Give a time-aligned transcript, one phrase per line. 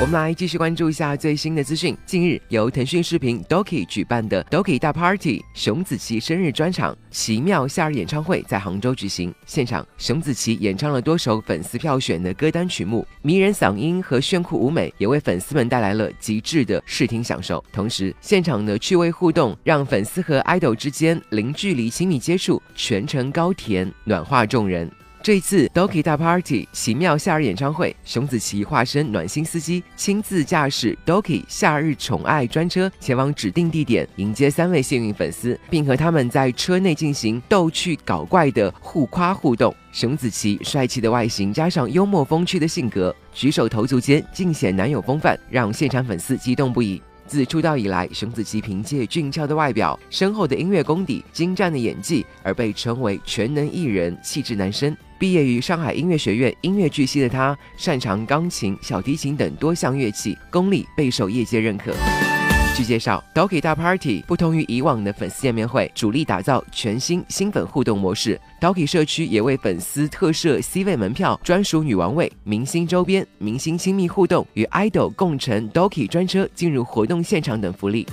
[0.00, 1.96] 我们来继续关注一下最新的资讯。
[2.04, 9.32] 近日，由腾讯视频 Doki 举办的 Doki 大 Party 熊梓淇生日专场奇妙夏日演唱会在杭州举行。
[9.46, 17.64] 现场，熊梓淇演唱了多首粉丝票选的歌单曲目，迷人嗓音和炫酷舞美也为粉丝们带来了极致的视听享受。
[17.72, 24.90] 同时，现场的趣味互动让粉丝和 idol 之间零距离亲密接触，全程高甜，暖化众人。
[25.24, 39.74] 这一次 Doki 大 Party 奇妙夏日演唱会，熊梓淇化身暖心司机，亲自驾驶 Doki 夏日宠爱专车，前往指定地点迎接三位幸运粉丝，并和他们在车内进行逗趣搞怪的互夸互动。
[39.92, 47.00] 熊梓淇帅气的外形加上幽默风趣的性格，举手投足间尽显男友风范，让现场粉丝激动不已。
[47.26, 54.96] 自出道以来，熊梓淇凭借俊俏的外表、深厚的音乐功底、精湛的演技而被称为全能艺人、气质男生。
[55.18, 61.94] 毕业于上海音乐学院音乐剧系的他，擅长钢琴、小提琴等多项乐器，功力备受业界认可。
[62.74, 68.38] 据介绍，Doki 大 Party 不同于以往的粉丝见面会，主力打造全新新粉互动模式。
[68.60, 78.04] Doki 社区也为粉丝特设 C 位门票、专属女王位、明星周边、明星亲密互动与 idol 共乘 Doki 专车进入活动现场等福利。